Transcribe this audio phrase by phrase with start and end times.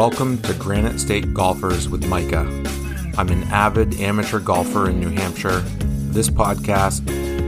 [0.00, 2.46] Welcome to Granite State Golfers with Micah.
[3.18, 5.60] I'm an avid amateur golfer in New Hampshire.
[6.08, 7.04] This podcast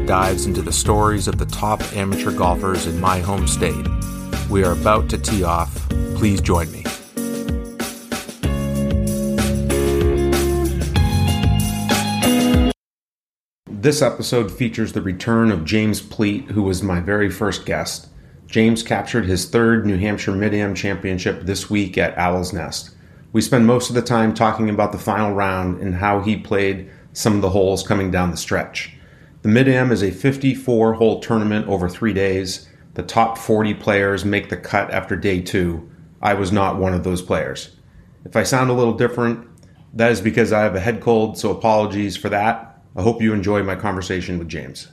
[0.06, 3.86] dives into the stories of the top amateur golfers in my home state.
[4.50, 5.74] We are about to tee off.
[6.14, 6.84] Please join me.
[13.64, 18.09] This episode features the return of James Pleat, who was my very first guest.
[18.52, 22.91] James captured his third New Hampshire Mid Am Championship this week at Owl's Nest.
[23.33, 26.91] We spend most of the time talking about the final round and how he played
[27.15, 28.95] some of the holes coming down the stretch.
[29.41, 32.69] The Mid Am is a 54 hole tournament over three days.
[32.93, 35.91] The top 40 players make the cut after day two.
[36.21, 37.74] I was not one of those players.
[38.27, 39.48] If I sound a little different,
[39.95, 42.82] that is because I have a head cold, so apologies for that.
[42.96, 44.88] I hope you enjoy my conversation with James.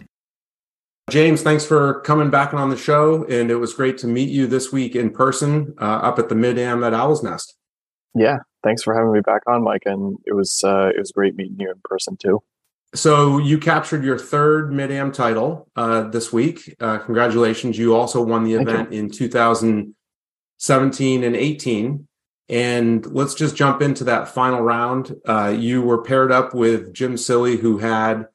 [1.10, 3.24] James, thanks for coming back on the show.
[3.26, 6.36] And it was great to meet you this week in person uh, up at the
[6.36, 7.56] Mid Am at Owl's Nest.
[8.16, 9.84] Yeah, thanks for having me back on, Mike.
[9.86, 12.42] And it was uh, it was great meeting you in person too.
[12.96, 16.76] So you captured your third Mid Am title uh, this week.
[16.80, 17.78] Uh, congratulations!
[17.78, 22.08] You also won the event in 2017 and 18.
[22.50, 25.16] And let's just jump into that final round.
[25.28, 28.26] Uh, you were paired up with Jim Silley, who had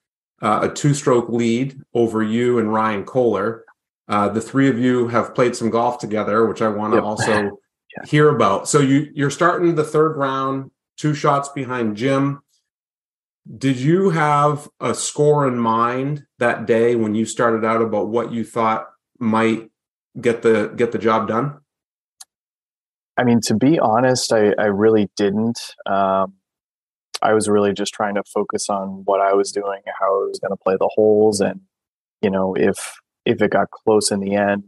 [0.42, 3.64] uh, a two stroke lead over you and Ryan Kohler.
[4.08, 7.04] Uh, the three of you have played some golf together, which I want to yep.
[7.04, 7.32] also
[7.96, 8.06] yeah.
[8.06, 8.68] hear about.
[8.68, 12.42] So you you're starting the third round, two shots behind Jim.
[13.58, 18.32] Did you have a score in mind that day when you started out about what
[18.32, 18.88] you thought
[19.18, 19.70] might
[20.20, 21.58] get the get the job done?
[23.16, 25.60] I mean, to be honest, I, I really didn't.
[25.86, 26.34] Um,
[27.24, 30.38] I was really just trying to focus on what I was doing, how I was
[30.38, 31.62] going to play the holes, and
[32.20, 34.64] you know, if if it got close in the end,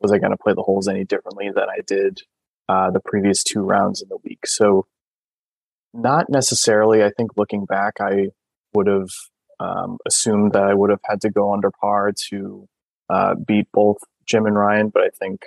[0.00, 2.20] was I going to play the holes any differently than I did
[2.68, 4.46] uh, the previous two rounds in the week?
[4.46, 4.86] So,
[5.92, 7.02] not necessarily.
[7.02, 8.28] I think looking back, I
[8.74, 9.08] would have
[9.58, 12.68] um, assumed that I would have had to go under par to
[13.10, 15.40] uh, beat both Jim and Ryan, but I think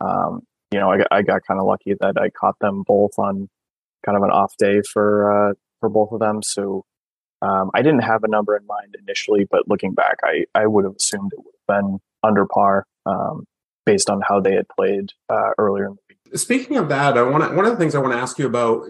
[0.00, 3.48] um, you know I I got kind of lucky that I caught them both on
[4.06, 6.42] kind of an off day for uh, for both of them.
[6.42, 6.84] So
[7.42, 10.84] um, I didn't have a number in mind initially, but looking back, I, I would
[10.84, 13.46] have assumed it would have been under par um,
[13.86, 16.38] based on how they had played uh, earlier in the week.
[16.38, 18.84] Speaking of that, I want one of the things I want to ask you about.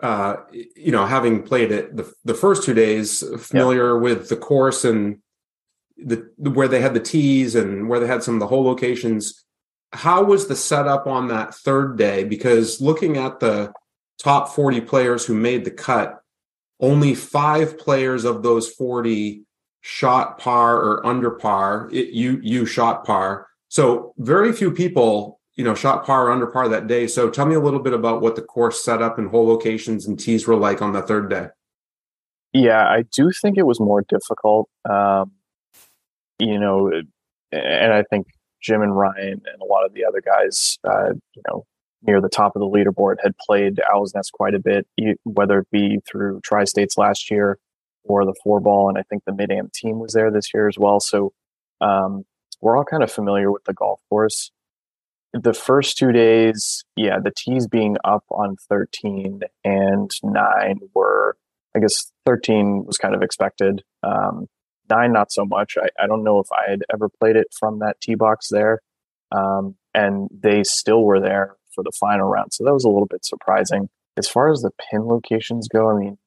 [0.00, 0.36] Uh,
[0.76, 4.00] you know, having played it the, the first two days, familiar yeah.
[4.00, 5.18] with the course and
[5.96, 9.44] the where they had the tees and where they had some of the hole locations.
[9.92, 12.22] How was the setup on that third day?
[12.22, 13.72] Because looking at the
[14.18, 16.22] top 40 players who made the cut,
[16.80, 19.44] only five players of those 40
[19.80, 21.88] shot par or under par.
[21.92, 23.46] It, you you shot par.
[23.68, 27.06] So very few people, you know, shot par or under par that day.
[27.06, 30.18] So tell me a little bit about what the course setup and hole locations and
[30.18, 31.48] tees were like on the third day.
[32.52, 34.68] Yeah, I do think it was more difficult.
[34.88, 35.32] Um,
[36.38, 36.90] you know,
[37.52, 38.26] and I think
[38.60, 41.66] Jim and Ryan and a lot of the other guys, uh, you know,
[42.02, 44.86] near the top of the leaderboard had played Owl's Nest quite a bit,
[45.24, 47.58] whether it be through Tri States last year
[48.04, 48.88] or the four ball.
[48.88, 51.00] And I think the mid am team was there this year as well.
[51.00, 51.32] So
[51.80, 52.24] um,
[52.60, 54.50] we're all kind of familiar with the golf course.
[55.32, 61.36] The first two days, yeah, the tees being up on 13 and nine were,
[61.76, 63.82] I guess 13 was kind of expected.
[64.02, 64.46] Um,
[64.88, 65.76] nine, not so much.
[65.76, 68.80] I, I don't know if I had ever played it from that tee box there.
[69.30, 72.52] Um, and they still were there for the final round.
[72.52, 73.88] So that was a little bit surprising.
[74.16, 76.18] As far as the pin locations go, I mean,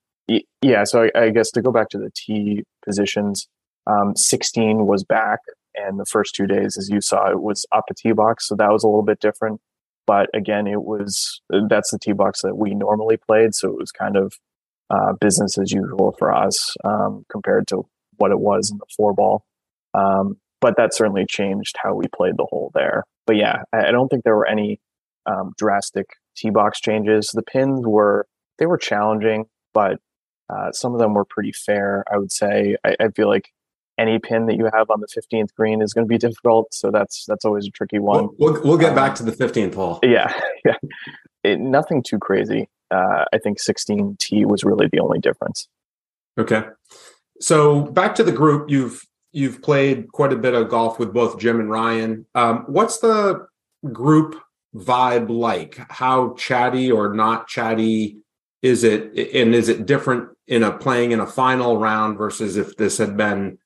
[0.62, 0.86] yeah.
[0.86, 3.50] So I, I guess to go back to the tee positions,
[3.86, 5.40] um, 16 was back,
[5.76, 8.48] and the first two days, as you saw, it was up a tee box.
[8.48, 9.60] So that was a little bit different.
[10.08, 13.54] But again, it was that's the tee box that we normally played.
[13.54, 14.34] So it was kind of
[14.90, 17.86] uh, business as usual for us um, compared to
[18.18, 19.44] what it was in the four ball.
[19.94, 23.04] Um, but that certainly changed how we played the hole there.
[23.28, 24.80] But yeah, I don't think there were any
[25.26, 27.32] um, drastic tee box changes.
[27.34, 28.28] The pins were
[28.58, 30.00] they were challenging, but
[30.50, 32.04] uh, some of them were pretty fair.
[32.12, 32.78] I would say.
[32.84, 33.50] I, I, feel like
[33.98, 36.74] any pin that you have on the 15th green is going to be difficult.
[36.74, 38.30] So that's that's always a tricky one.
[38.38, 40.00] We'll, we'll, we'll get um, back to the 15th hole.
[40.04, 40.34] Yeah,
[40.66, 40.76] yeah.
[41.44, 42.70] It, nothing too crazy.
[42.92, 45.68] Uh, I think 16 tee was really the only difference.
[46.38, 46.64] Okay.
[47.40, 51.40] So back to the group, you've you've played quite a bit of golf with both
[51.40, 52.26] Jim and Ryan.
[52.36, 53.48] Um, what's the
[53.92, 54.40] group
[54.76, 55.80] vibe like?
[55.92, 58.18] How chatty or not chatty
[58.62, 59.12] is it?
[59.36, 63.18] And is it different in a playing in a final round versus if this had
[63.18, 63.58] been,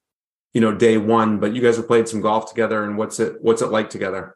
[0.53, 1.39] you know, day one?
[1.39, 4.35] But you guys have played some golf together, and what's it what's it like together?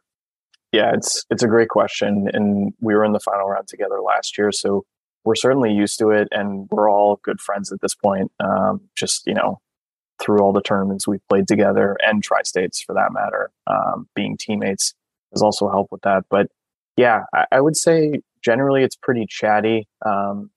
[0.71, 4.38] Yeah, it's it's a great question, and we were in the final round together last
[4.38, 4.86] year, so
[5.24, 8.31] we're certainly used to it, and we're all good friends at this point.
[8.39, 9.60] Um, just you know,
[10.21, 14.94] through all the tournaments we've played together, and tri-states for that matter, um, being teammates
[15.33, 16.25] has also helped with that.
[16.30, 16.48] But
[16.99, 19.87] yeah, I, I would say generally it's pretty chatty.
[20.05, 20.51] Um,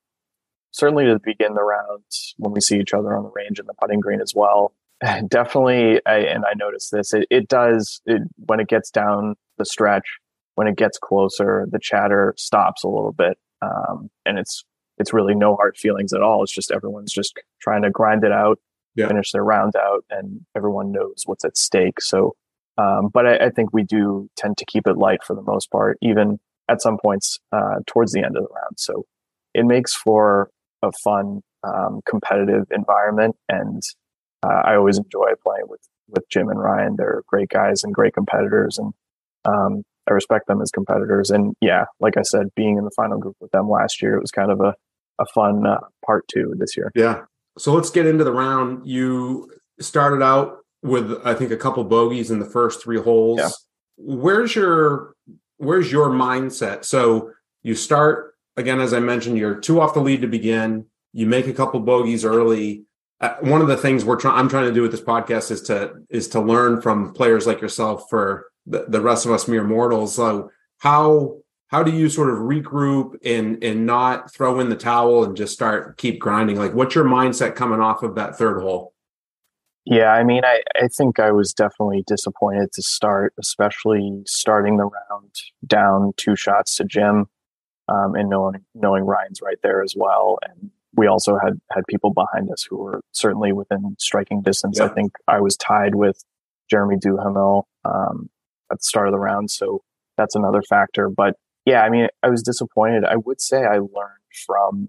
[0.72, 3.74] certainly to begin the rounds when we see each other on the range and the
[3.80, 4.74] putting green as well.
[5.28, 7.14] Definitely, I, and I noticed this.
[7.14, 10.18] It, it does it, when it gets down the stretch.
[10.54, 14.64] When it gets closer, the chatter stops a little bit, um, and it's
[14.98, 16.42] it's really no hard feelings at all.
[16.42, 18.58] It's just everyone's just trying to grind it out,
[18.94, 19.08] yeah.
[19.08, 22.02] finish their round out, and everyone knows what's at stake.
[22.02, 22.36] So,
[22.78, 25.70] um, but I, I, think we do tend to keep it light for the most
[25.70, 26.38] part, even
[26.69, 28.78] at some points uh, towards the end of the round.
[28.78, 29.04] So,
[29.54, 30.48] it makes for
[30.82, 33.82] a fun, um, competitive environment, and
[34.42, 36.96] uh, I always enjoy playing with with Jim and Ryan.
[36.96, 38.92] They're great guys and great competitors, and
[39.44, 41.30] um, I respect them as competitors.
[41.30, 44.20] And yeah, like I said, being in the final group with them last year, it
[44.20, 44.75] was kind of a,
[45.20, 46.90] a fun uh, part two this year.
[46.94, 47.22] Yeah.
[47.58, 48.86] So let's get into the round.
[48.86, 53.38] You started out with, I think, a couple bogeys in the first three holes.
[53.40, 53.50] Yeah.
[53.96, 55.14] Where's your
[55.58, 56.84] Where's your mindset?
[56.84, 57.31] So
[57.62, 60.87] you start again, as I mentioned, you're two off the lead to begin.
[61.12, 62.84] You make a couple bogeys early.
[63.20, 65.62] Uh, one of the things we're trying, I'm trying to do with this podcast is
[65.62, 69.64] to is to learn from players like yourself for the, the rest of us mere
[69.64, 70.14] mortals.
[70.14, 71.38] So how
[71.69, 75.55] how do you sort of regroup and and not throw in the towel and just
[75.55, 76.56] start keep grinding?
[76.56, 78.91] Like what's your mindset coming off of that third hole?
[79.84, 84.84] Yeah, I mean, I, I think I was definitely disappointed to start, especially starting the
[84.84, 85.34] round
[85.67, 87.26] down two shots to Jim,
[87.88, 92.12] um, and knowing knowing Ryan's right there as well, and we also had had people
[92.12, 94.79] behind us who were certainly within striking distance.
[94.79, 94.87] Yeah.
[94.87, 96.23] I think I was tied with
[96.70, 98.31] Jeremy Duhamel um,
[98.70, 99.50] at the start of the round.
[99.50, 99.82] So
[100.17, 101.08] that's another factor.
[101.08, 103.05] But yeah, I mean, I was disappointed.
[103.05, 104.88] I would say I learned from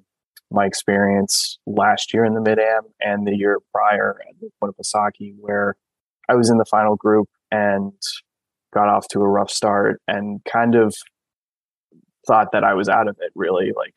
[0.53, 5.75] my experience last year in the mid am and the year prior at Winnipesaukee, where
[6.29, 7.93] I was in the final group and
[8.73, 10.95] got off to a rough start and kind of
[12.25, 13.71] thought that I was out of it really.
[13.75, 13.95] Like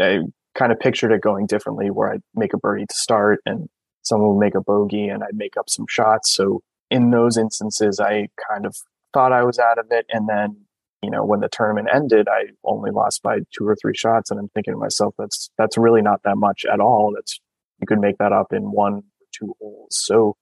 [0.00, 0.20] I
[0.54, 3.68] kind of pictured it going differently where I'd make a birdie to start and
[4.02, 6.30] someone would make a bogey and I'd make up some shots.
[6.30, 8.76] So in those instances, I kind of
[9.14, 10.06] thought I was out of it.
[10.10, 10.56] And then,
[11.02, 14.30] you know, when the tournament ended, I only lost by two or three shots.
[14.30, 17.12] And I'm thinking to myself, that's, that's really not that much at all.
[17.14, 17.40] That's,
[17.80, 19.88] you could make that up in one or two holes.
[19.90, 20.36] So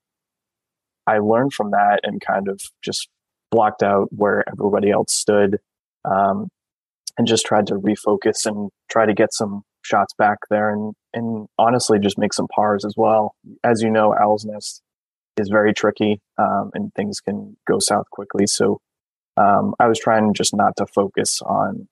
[1.07, 3.09] I learned from that and kind of just
[3.49, 5.59] blocked out where everybody else stood.
[6.05, 6.49] Um,
[7.17, 11.47] and just tried to refocus and try to get some shots back there and, and
[11.57, 13.35] honestly just make some pars as well.
[13.63, 14.81] As you know, Owl's Nest
[15.37, 18.47] is very tricky um, and things can go south quickly.
[18.47, 18.79] So
[19.37, 21.87] um, I was trying just not to focus on,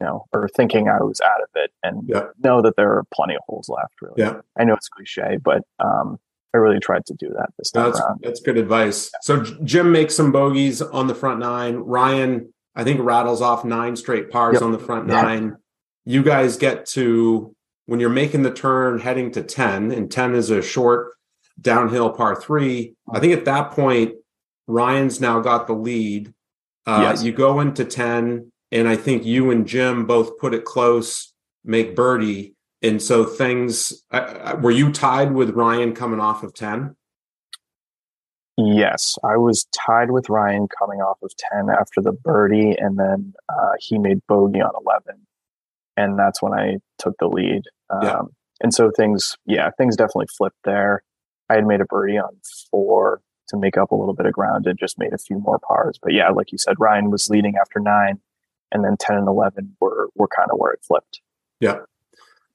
[0.00, 2.24] you know, or thinking I was out of it and yeah.
[2.42, 3.94] know that there are plenty of holes left.
[4.00, 4.40] Really, yeah.
[4.58, 6.18] I know it's cliche, but um,
[6.54, 8.20] I really tried to do that this time that's, around.
[8.22, 9.10] That's good advice.
[9.12, 9.18] Yeah.
[9.22, 11.76] So Jim makes some bogeys on the front nine.
[11.76, 14.62] Ryan, I think, rattles off nine straight pars yep.
[14.62, 15.56] on the front nine.
[16.04, 17.54] You guys get to
[17.86, 21.12] when you're making the turn heading to 10 and 10 is a short
[21.60, 22.94] downhill par three.
[23.12, 24.14] I think at that point,
[24.66, 26.32] Ryan's now got the lead.
[26.86, 27.22] Uh, yes.
[27.22, 31.32] You go into 10, and I think you and Jim both put it close,
[31.64, 32.54] make birdie.
[32.82, 36.94] And so things, uh, were you tied with Ryan coming off of 10?
[38.56, 43.32] Yes, I was tied with Ryan coming off of 10 after the birdie, and then
[43.48, 45.20] uh, he made bogey on 11.
[45.96, 47.62] And that's when I took the lead.
[47.90, 48.20] Um, yeah.
[48.60, 51.02] And so things, yeah, things definitely flipped there.
[51.50, 52.36] I had made a birdie on
[52.70, 55.58] four to make up a little bit of ground and just made a few more
[55.58, 55.98] pars.
[56.02, 58.20] But yeah, like you said, Ryan was leading after nine,
[58.72, 61.20] and then ten and eleven were were kind of where it flipped.
[61.60, 61.78] Yeah.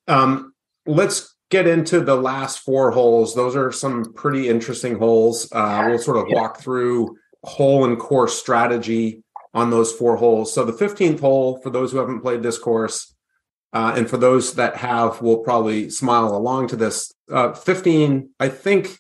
[0.08, 0.54] Um,
[0.86, 3.36] let's get into the last four holes.
[3.36, 5.52] Those are some pretty interesting holes.
[5.52, 6.36] Uh, we'll sort of yeah.
[6.36, 10.54] walk through hole and course strategy on those four holes.
[10.54, 13.16] So the 15th hole, for those who haven't played this course,
[13.74, 17.14] uh, and for those that have, will probably smile along to this.
[17.32, 19.00] Uh, 15, I think,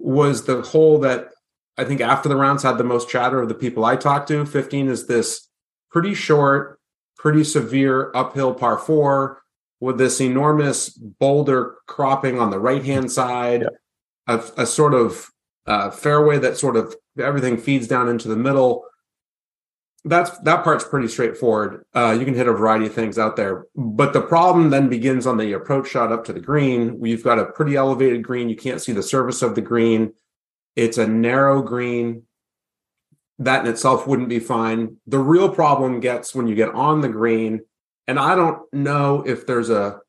[0.00, 1.30] was the hole that
[1.76, 4.44] I think after the rounds had the most chatter of the people I talked to.
[4.44, 5.48] 15 is this
[5.90, 6.78] pretty short,
[7.16, 9.42] pretty severe uphill par four
[9.80, 14.34] with this enormous boulder cropping on the right hand side, yeah.
[14.34, 15.26] a, a, sort of
[15.66, 18.84] uh, fairway that sort of everything feeds down into the middle
[20.04, 21.84] that's that part's pretty straightforward.
[21.94, 25.26] Uh, you can hit a variety of things out there, but the problem then begins
[25.26, 26.98] on the approach shot up to the green.
[26.98, 28.48] We've got a pretty elevated green.
[28.48, 30.14] You can't see the surface of the green.
[30.76, 32.22] It's a narrow green.
[33.38, 34.96] that in itself wouldn't be fine.
[35.06, 37.60] The real problem gets when you get on the green,
[38.06, 40.00] and I don't know if there's a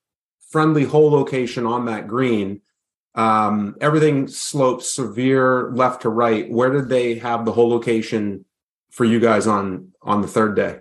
[0.49, 2.61] friendly hole location on that green.
[3.15, 6.49] Um, everything slopes severe left to right.
[6.49, 8.45] Where did they have the hole location
[8.91, 10.79] for you guys on on the third day?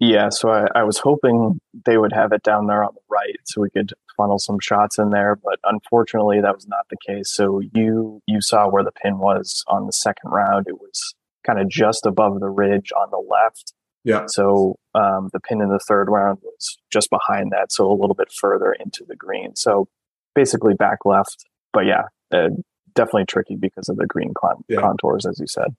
[0.00, 3.36] Yeah, so I, I was hoping they would have it down there on the right
[3.44, 7.30] so we could funnel some shots in there, but unfortunately that was not the case.
[7.30, 10.66] So you you saw where the pin was on the second round.
[10.68, 11.14] It was
[11.44, 13.72] kind of just above the ridge on the left.
[14.04, 14.26] Yeah.
[14.28, 18.14] So um, the pin in the third round was just behind that, so a little
[18.14, 19.56] bit further into the green.
[19.56, 19.88] So
[20.34, 21.44] basically back left.
[21.72, 22.50] But yeah, uh,
[22.94, 24.80] definitely tricky because of the green con- yeah.
[24.80, 25.74] contours, as you said.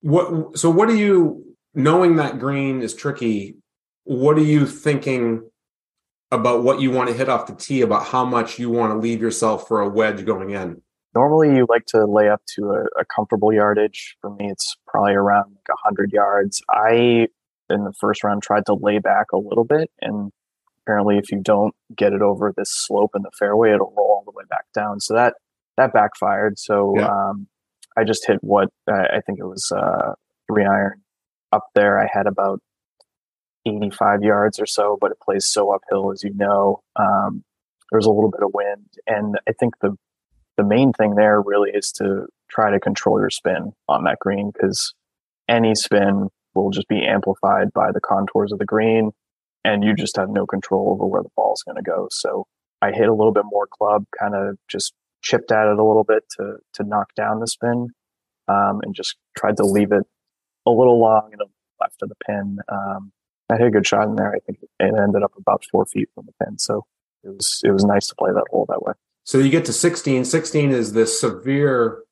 [0.00, 0.58] What?
[0.58, 1.44] So what do you?
[1.72, 3.56] Knowing that green is tricky,
[4.02, 5.48] what are you thinking
[6.32, 7.82] about what you want to hit off the tee?
[7.82, 10.82] About how much you want to leave yourself for a wedge going in?
[11.14, 14.16] Normally, you like to lay up to a, a comfortable yardage.
[14.20, 16.60] For me, it's probably around like hundred yards.
[16.68, 17.28] I
[17.70, 20.32] in the first round tried to lay back a little bit and
[20.82, 24.22] apparently if you don't get it over this slope in the fairway it'll roll all
[24.24, 25.34] the way back down so that
[25.76, 27.06] that backfired so yeah.
[27.06, 27.46] um,
[27.96, 30.14] i just hit what i think it was uh,
[30.46, 31.02] three iron
[31.52, 32.60] up there i had about
[33.66, 37.44] 85 yards or so but it plays so uphill as you know um,
[37.90, 39.96] there's a little bit of wind and i think the
[40.56, 44.50] the main thing there really is to try to control your spin on that green
[44.50, 44.94] because
[45.48, 49.10] any spin will just be amplified by the contours of the green
[49.64, 52.08] and you just have no control over where the ball is going to go.
[52.10, 52.46] So
[52.82, 56.04] I hit a little bit more club, kind of just chipped at it a little
[56.04, 57.88] bit to to knock down the spin,
[58.48, 60.04] um, and just tried to leave it
[60.66, 61.42] a little long and
[61.80, 62.58] left of the pin.
[62.68, 63.12] Um,
[63.50, 64.32] I hit a good shot in there.
[64.32, 66.84] I think it ended up about four feet from the pin, so
[67.24, 68.92] it was it was nice to play that hole that way.
[69.24, 70.24] So you get to 16.
[70.24, 72.02] 16 is this severe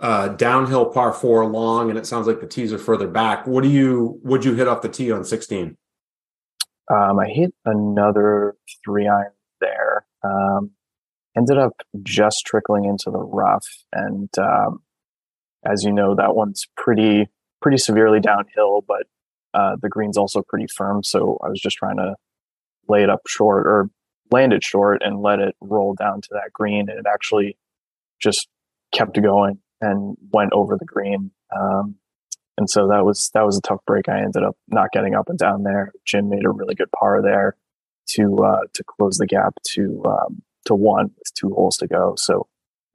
[0.00, 3.46] uh, downhill par four long, and it sounds like the tees are further back.
[3.46, 5.76] What do you would you hit off the tee on 16?
[6.92, 10.06] Um, I hit another three iron there.
[10.22, 10.72] Um,
[11.36, 14.80] ended up just trickling into the rough, and um,
[15.64, 17.28] as you know, that one's pretty
[17.60, 19.06] pretty severely downhill, but
[19.54, 21.02] uh, the green's also pretty firm.
[21.02, 22.16] So I was just trying to
[22.88, 23.88] lay it up short or
[24.30, 27.56] land it short and let it roll down to that green, and it actually
[28.20, 28.48] just
[28.92, 31.30] kept going and went over the green.
[31.54, 31.96] Um,
[32.56, 34.08] and so that was that was a tough break.
[34.08, 35.92] I ended up not getting up and down there.
[36.04, 37.56] Jim made a really good par there
[38.10, 42.14] to uh, to close the gap to um, to one with two holes to go.
[42.16, 42.46] So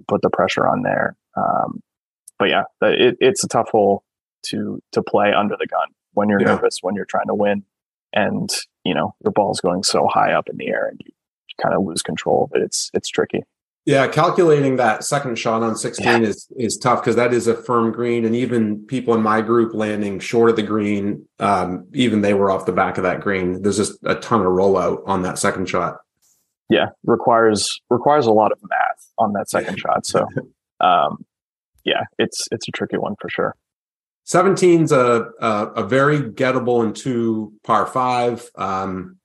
[0.07, 1.15] put the pressure on there.
[1.35, 1.81] Um,
[2.37, 4.03] but yeah, it, it's a tough hole
[4.47, 6.47] to to play under the gun when you're yeah.
[6.47, 7.63] nervous, when you're trying to win,
[8.13, 8.49] and
[8.83, 11.11] you know your ball's going so high up in the air and you
[11.61, 12.63] kind of lose control of it.
[12.63, 13.43] It's it's tricky.
[13.85, 16.19] Yeah, calculating that second shot on 16 yeah.
[16.19, 19.73] is is tough because that is a firm green, and even people in my group
[19.73, 23.61] landing short of the green, um, even they were off the back of that green.
[23.61, 25.97] There's just a ton of rollout on that second shot.
[26.69, 30.05] Yeah, requires requires a lot of math on that second shot.
[30.05, 30.27] So,
[30.79, 31.25] um,
[31.83, 33.55] yeah, it's it's a tricky one for sure.
[34.27, 38.49] 17's a a, a very gettable and two par five.
[38.55, 39.17] Um,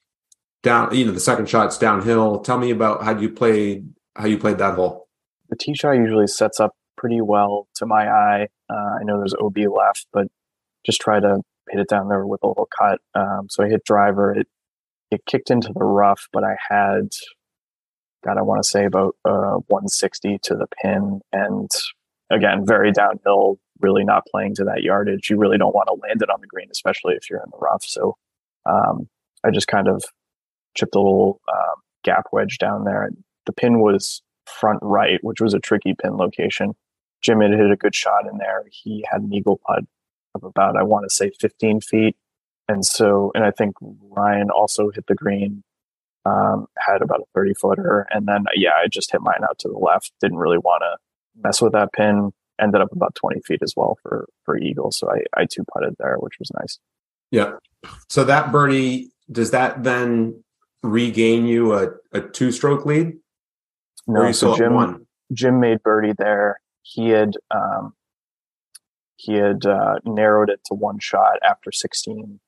[0.63, 2.41] down, you know, the second shot's downhill.
[2.41, 5.09] Tell me about how you played how you played that hole.
[5.51, 8.49] The tee shot usually sets up pretty well to my eye.
[8.71, 10.27] Uh, I know there's OB left, but
[10.87, 12.99] just try to hit it down there with a little cut.
[13.15, 14.33] Um, so I hit driver.
[14.33, 14.49] It
[15.11, 17.09] it kicked into the rough, but I had,
[18.25, 21.71] God, I want to say about uh, 160 to the pin, and
[22.31, 23.59] again, very downhill.
[23.81, 25.29] Really not playing to that yardage.
[25.29, 27.59] You really don't want to land it on the green, especially if you're in the
[27.59, 27.85] rough.
[27.85, 28.17] So
[28.65, 29.09] um,
[29.45, 30.05] I just kind of
[30.77, 33.11] chipped a little um, gap wedge down there
[33.47, 36.75] the pin was front right, which was a tricky pin location.
[37.23, 38.65] Jim had hit a good shot in there.
[38.71, 39.85] He had an eagle putt
[40.35, 42.17] of about, I want to say 15 feet.
[42.69, 45.63] And so, and I think Ryan also hit the green,
[46.25, 48.07] um, had about a 30 footer.
[48.11, 50.13] And then, yeah, I just hit mine out to the left.
[50.21, 52.33] Didn't really want to mess with that pin.
[52.61, 54.93] Ended up about 20 feet as well for, for eagle.
[54.93, 56.79] So I, I two putted there, which was nice.
[57.31, 57.55] Yeah.
[58.09, 60.43] So that birdie, does that then
[60.83, 63.15] regain you a, a two stroke lead?
[64.07, 66.61] No, so Jim Jim made birdie there.
[66.83, 67.95] He had um,
[69.17, 72.41] he had uh, narrowed it to one shot after 16.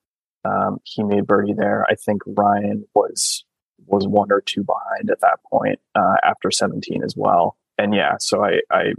[0.46, 1.86] Um, he made birdie there.
[1.88, 3.44] I think Ryan was
[3.86, 7.56] was one or two behind at that point uh, after 17 as well.
[7.78, 8.94] And yeah, so I, I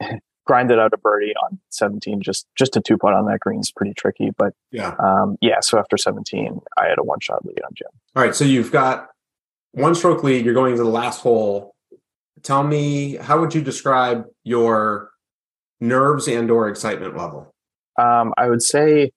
[0.46, 2.22] grinded out a birdie on 17.
[2.22, 5.60] Just just a two putt on that green is pretty tricky, but yeah, um, yeah.
[5.60, 7.88] So after 17, I had a one shot lead on Jim.
[8.16, 9.08] All right, so you've got
[9.72, 10.44] one stroke lead.
[10.44, 11.74] You're going to the last hole.
[12.42, 15.10] Tell me, how would you describe your
[15.80, 17.52] nerves and or excitement level?
[17.98, 19.10] Um, I would say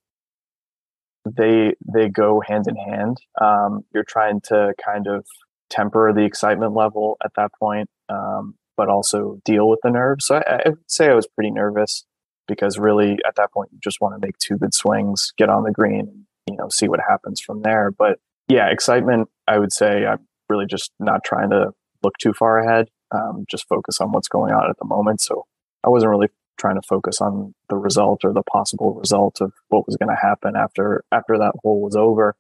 [1.26, 3.18] they they go hand in hand.
[3.40, 5.26] Um, you're trying to kind of
[5.70, 10.26] temper the excitement level at that point, um, but also deal with the nerves.
[10.26, 12.06] So I, I, would say I was pretty nervous
[12.48, 15.64] because really at that point you just want to make two good swings, get on
[15.64, 17.92] the green, you know, see what happens from there.
[17.92, 19.30] But yeah, excitement.
[19.48, 21.72] I would say I'm really just not trying to
[22.04, 22.90] look too far ahead.
[23.12, 25.22] Um, just focus on what's going on at the moment.
[25.22, 25.46] So
[25.84, 29.86] I wasn't really trying to focus on the result or the possible result of what
[29.88, 32.36] was going to happen after after that hole was over,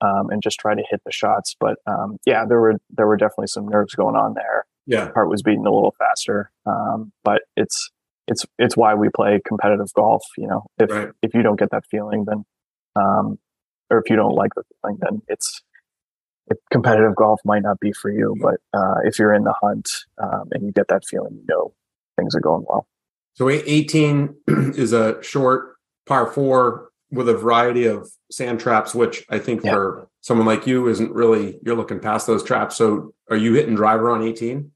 [0.00, 1.56] um, and just try to hit the shots.
[1.58, 4.66] But um, yeah, there were there were definitely some nerves going on there.
[4.86, 6.50] Yeah, heart was beating a little faster.
[6.66, 7.90] Um, but it's
[8.26, 10.24] it's it's why we play competitive golf.
[10.36, 11.08] You know, if right.
[11.22, 12.44] if you don't get that feeling, then
[12.96, 13.38] um,
[13.90, 15.62] or if you don't like the feeling, then it's
[16.72, 18.36] competitive golf might not be for you.
[18.40, 21.74] But uh, if you're in the hunt um, and you get that feeling, you know
[22.16, 22.86] things are going well.
[23.34, 29.38] So 18 is a short par four with a variety of sand traps, which I
[29.38, 29.72] think yeah.
[29.72, 32.76] for someone like you isn't really, you're looking past those traps.
[32.76, 34.70] So are you hitting driver on 18?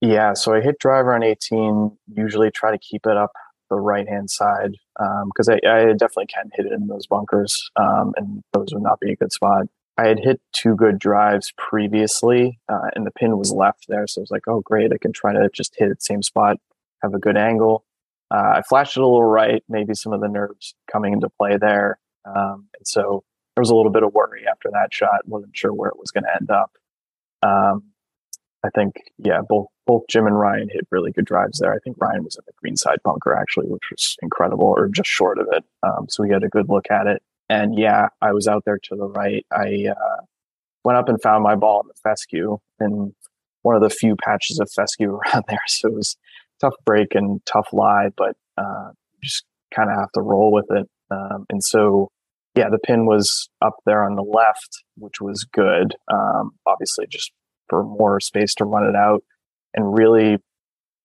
[0.00, 0.34] Yeah.
[0.34, 3.32] So I hit driver on 18, usually try to keep it up
[3.68, 4.74] the right hand side
[5.24, 8.82] because um, I, I, definitely can hit it in those bunkers um, and those would
[8.82, 9.66] not be a good spot.
[9.98, 14.06] I had hit two good drives previously uh, and the pin was left there.
[14.06, 14.92] So I was like, oh, great.
[14.92, 16.58] I can try to just hit it same spot
[17.02, 17.84] have a good angle.
[18.30, 21.56] Uh, I flashed it a little right, maybe some of the nerves coming into play
[21.58, 21.98] there.
[22.24, 23.22] Um, and so
[23.54, 25.26] there was a little bit of worry after that shot.
[25.26, 26.72] wasn't sure where it was going to end up.
[27.42, 27.84] Um,
[28.64, 31.72] I think, yeah, both both Jim and Ryan hit really good drives there.
[31.72, 35.08] I think Ryan was in the green side bunker actually, which was incredible, or just
[35.08, 35.64] short of it.
[35.84, 37.22] Um, so we had a good look at it.
[37.48, 39.46] And yeah, I was out there to the right.
[39.52, 40.22] I uh,
[40.84, 43.14] went up and found my ball in the fescue, and
[43.62, 45.62] one of the few patches of fescue around there.
[45.68, 46.16] So it was
[46.60, 48.90] tough break and tough lie, but uh,
[49.22, 49.44] just
[49.74, 50.88] kind of have to roll with it.
[51.10, 52.10] Um, and so,
[52.54, 55.94] yeah, the pin was up there on the left, which was good.
[56.12, 57.32] Um, obviously, just
[57.68, 59.22] for more space to run it out.
[59.74, 60.38] And really,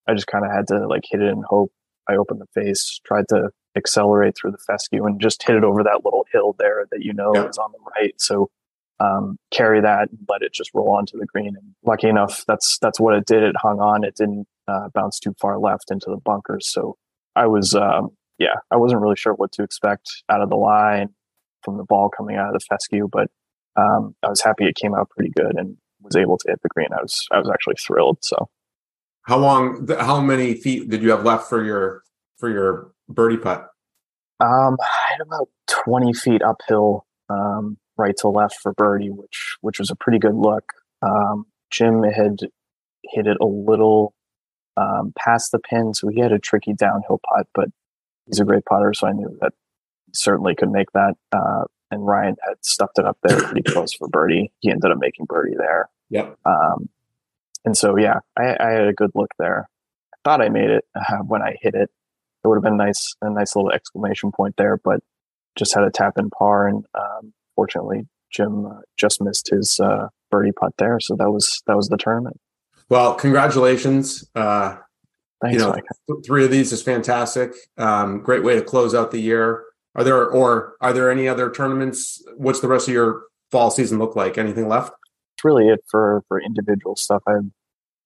[0.07, 1.71] I just kind of had to like hit it and hope.
[2.09, 5.83] I opened the face, tried to accelerate through the fescue, and just hit it over
[5.83, 7.47] that little hill there that you know yeah.
[7.47, 8.13] is on the right.
[8.17, 8.49] So
[8.99, 11.55] um, carry that and let it just roll onto the green.
[11.55, 13.43] And lucky enough, that's that's what it did.
[13.43, 14.03] It hung on.
[14.03, 16.67] It didn't uh, bounce too far left into the bunkers.
[16.67, 16.97] So
[17.35, 21.09] I was, um, yeah, I wasn't really sure what to expect out of the line
[21.63, 23.29] from the ball coming out of the fescue, but
[23.75, 26.69] um, I was happy it came out pretty good and was able to hit the
[26.69, 26.89] green.
[26.91, 28.17] I was I was actually thrilled.
[28.21, 28.49] So
[29.23, 29.87] how long?
[29.87, 32.03] How many feet did you have left for your
[32.37, 33.67] for your birdie putt?
[34.39, 37.05] Um, I had about twenty feet uphill.
[37.29, 40.73] Um, right to left for birdie, which which was a pretty good look.
[41.01, 42.39] Um, Jim had
[43.03, 44.13] hit it a little
[44.77, 47.69] um, past the pin, so he had a tricky downhill putt, but
[48.25, 49.53] he's a great putter, so I knew that
[50.13, 51.15] certainly could make that.
[51.31, 54.51] Uh, and Ryan had stuffed it up there pretty close for birdie.
[54.59, 55.89] He ended up making birdie there.
[56.09, 56.37] Yep.
[56.45, 56.89] Um,
[57.65, 59.69] and so yeah, I, I, had a good look there.
[60.13, 61.89] I thought I made it uh, when I hit it.
[62.43, 65.01] It would have been nice, a nice little exclamation point there, but
[65.57, 70.07] just had a tap in par and um, fortunately, Jim uh, just missed his uh,
[70.29, 72.39] birdie putt there, so that was that was the tournament.
[72.91, 74.29] Well, congratulations.
[74.35, 74.75] Uh,
[75.41, 77.53] Thanks, you know, th- three of these is fantastic.
[77.77, 79.63] Um, great way to close out the year.
[79.95, 82.21] Are there or are there any other tournaments?
[82.35, 84.37] What's the rest of your fall season look like?
[84.37, 84.91] Anything left?
[85.37, 87.23] It's really it for for individual stuff.
[87.25, 87.53] I'm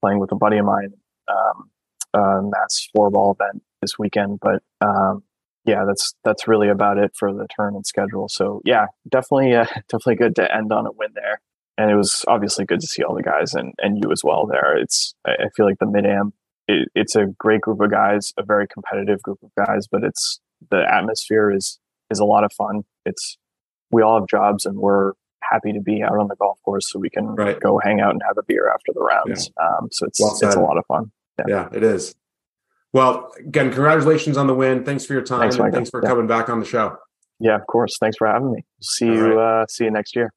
[0.02, 0.94] playing with a buddy of mine,
[1.30, 1.72] um,
[2.14, 5.24] uh, Matt's four ball event this weekend, but um,
[5.66, 8.30] yeah, that's that's really about it for the tournament schedule.
[8.30, 11.42] So yeah, definitely uh, definitely good to end on a win there.
[11.78, 14.46] And it was obviously good to see all the guys and, and you as well
[14.46, 14.78] there.
[14.78, 16.34] It's I feel like the mid am
[16.68, 20.40] it, it's a great group of guys, a very competitive group of guys, but it's
[20.72, 21.80] the atmosphere is
[22.12, 22.84] is a lot of fun.
[23.06, 23.38] It's
[23.92, 27.00] we all have jobs and we're happy to be out on the golf course so
[27.00, 27.60] we can right.
[27.60, 29.52] go hang out and have a beer after the rounds.
[29.58, 29.66] Yeah.
[29.66, 31.12] Um, so it's well it's a lot of fun.
[31.40, 31.46] Yeah.
[31.48, 32.16] yeah, it is.
[32.94, 34.86] Well, again, congratulations on the win.
[34.86, 35.42] Thanks for your time.
[35.42, 36.10] Thanks, and thanks for yeah.
[36.10, 36.98] coming back on the show.
[37.40, 37.98] Yeah, of course.
[38.00, 38.64] Thanks for having me.
[38.82, 39.34] See All you.
[39.34, 39.64] Right.
[39.64, 40.32] Uh, see you next year.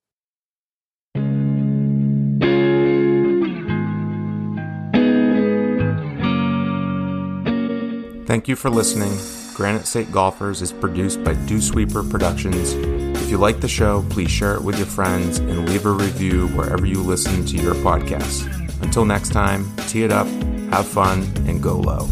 [8.39, 9.11] Thank you for listening.
[9.57, 12.73] Granite State Golfers is produced by Dew Sweeper Productions.
[13.21, 16.47] If you like the show, please share it with your friends and leave a review
[16.51, 18.47] wherever you listen to your podcast.
[18.81, 20.29] Until next time, tee it up,
[20.71, 22.07] have fun, and go low.